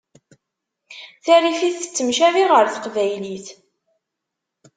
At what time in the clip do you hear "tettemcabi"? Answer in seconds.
1.79-2.43